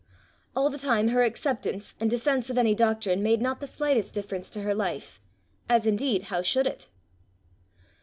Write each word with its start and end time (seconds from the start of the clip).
All 0.55 0.71
the 0.71 0.79
time 0.79 1.09
her 1.09 1.21
acceptance 1.21 1.93
and 1.99 2.09
defence 2.09 2.49
of 2.49 2.57
any 2.57 2.73
doctrine 2.73 3.21
made 3.21 3.39
not 3.39 3.59
the 3.59 3.67
slightest 3.67 4.15
difference 4.15 4.49
to 4.49 4.61
her 4.61 4.73
life 4.73 5.21
as 5.69 5.85
indeed 5.85 6.23
how 6.23 6.41
should 6.41 6.65
it? 6.65 6.89